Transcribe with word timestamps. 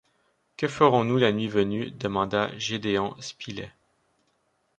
Que 0.57 0.65
ferons-nous, 0.67 1.17
la 1.17 1.31
nuit 1.31 1.47
venue 1.47 1.91
demanda 1.91 2.49
Gédéon 2.57 3.13
Spilett 3.21 3.69